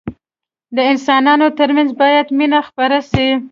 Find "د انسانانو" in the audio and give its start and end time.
0.75-1.47